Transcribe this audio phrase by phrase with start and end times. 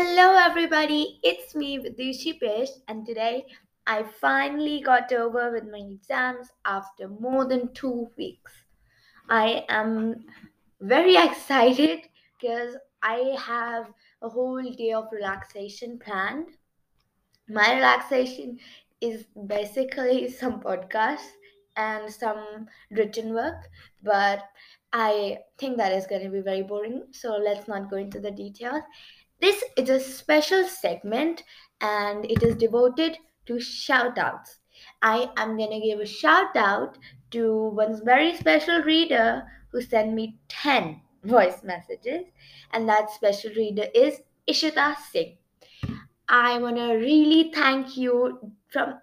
[0.00, 1.18] Hello, everybody.
[1.24, 3.46] It's me, Vidushi Pesh, and today
[3.84, 8.52] I finally got over with my exams after more than two weeks.
[9.28, 10.24] I am
[10.80, 12.02] very excited
[12.40, 13.92] because I have
[14.22, 16.46] a whole day of relaxation planned.
[17.48, 18.60] My relaxation
[19.00, 21.32] is basically some podcasts
[21.76, 23.68] and some written work,
[24.04, 24.44] but
[24.92, 28.30] I think that is going to be very boring, so let's not go into the
[28.30, 28.82] details.
[29.40, 31.44] This is a special segment
[31.80, 34.58] and it is devoted to shout outs.
[35.00, 36.98] I am going to give a shout out
[37.30, 42.24] to one very special reader who sent me 10 voice messages,
[42.72, 45.36] and that special reader is Ishita Singh.
[46.28, 49.00] I want to really thank you from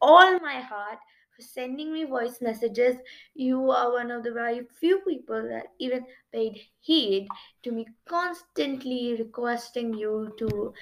[0.00, 0.98] all my heart
[1.36, 2.96] for sending me voice messages.
[3.34, 7.28] You are one of the very few people that even paid heed
[7.62, 10.72] to me constantly requesting you to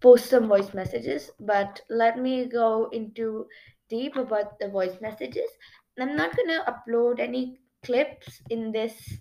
[0.00, 1.30] post some voice messages.
[1.40, 3.46] But let me go into
[3.88, 5.50] deep about the voice messages.
[5.98, 9.14] I'm not to upload any clips in this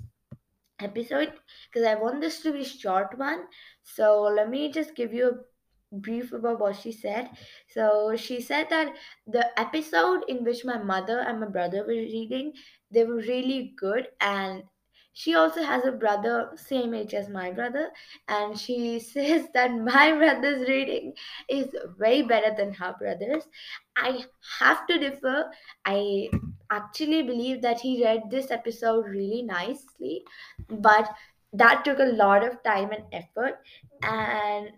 [0.80, 1.31] episode
[1.72, 3.46] because I want this to be short one.
[3.84, 5.55] So let me just give you a
[5.91, 7.30] brief about what she said.
[7.69, 8.94] So she said that
[9.28, 12.53] the episode in which my mother and my brother were reading,
[12.91, 14.63] they were really good and
[15.17, 17.89] she also has a brother same age as my brother
[18.28, 21.13] and she says that my brother's reading
[21.50, 21.67] is
[22.00, 23.47] way better than her brother's
[23.95, 24.23] i
[24.59, 25.45] have to differ
[25.86, 26.30] i
[26.69, 30.23] actually believe that he read this episode really nicely
[30.69, 31.09] but
[31.53, 33.59] that took a lot of time and effort
[34.03, 34.69] and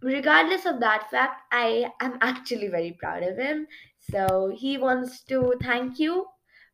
[0.00, 3.66] regardless of that fact, I am actually very proud of him.
[3.98, 6.26] So he wants to thank you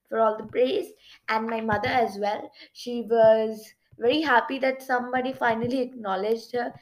[0.08, 0.92] for all the praise
[1.28, 2.50] and my mother as well.
[2.72, 6.72] She was very happy that somebody finally acknowledged her.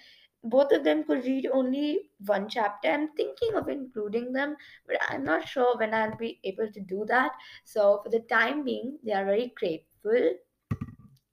[0.43, 2.89] Both of them could read only one chapter.
[2.89, 7.05] I'm thinking of including them, but I'm not sure when I'll be able to do
[7.09, 7.33] that.
[7.65, 10.33] So, for the time being, they are very grateful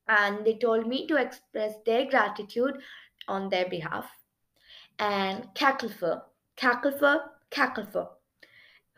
[0.09, 2.81] and they told me to express their gratitude
[3.29, 4.09] on their behalf
[4.99, 6.21] and Cacklefur.
[6.57, 7.21] Cacklefur,
[7.51, 8.07] Cacklefur.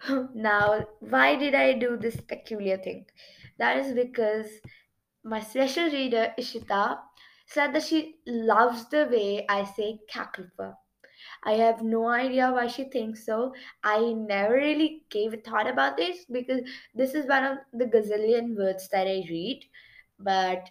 [0.33, 3.05] now, why did I do this peculiar thing?
[3.57, 4.47] That is because
[5.23, 6.99] my special reader, Ishita,
[7.45, 10.75] said that she loves the way I say Cacklefur.
[11.43, 13.53] I have no idea why she thinks so.
[13.83, 16.61] I never really gave a thought about this because
[16.95, 19.65] this is one of the gazillion words that I read.
[20.19, 20.69] But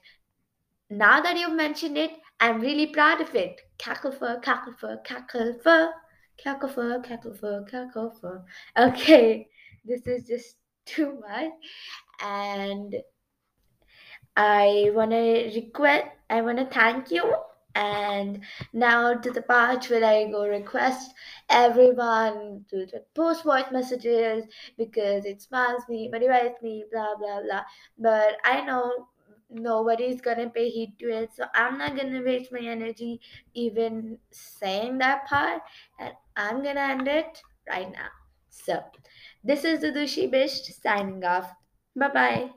[0.90, 3.60] now that you've mentioned it, I'm really proud of it.
[3.78, 5.92] Cacklefur, cackle fur, Cacklefur,
[6.36, 8.44] cackle fur, Cacklefur, cackle fur.
[8.76, 9.48] Okay,
[9.84, 11.50] this is just too much.
[12.20, 12.94] And
[14.36, 17.34] I want to request, I want to thank you.
[17.74, 21.12] And now to the part where I go request
[21.48, 24.44] everyone to post voice messages
[24.76, 27.62] because it smiles me, motivates me, blah, blah, blah.
[27.98, 29.08] But I know
[29.50, 33.20] nobody's gonna pay heed to it so i'm not gonna waste my energy
[33.54, 35.62] even saying that part
[35.98, 38.08] and i'm gonna end it right now.
[38.48, 38.82] So
[39.44, 41.52] this is the dushi bish signing off.
[41.94, 42.50] Bye bye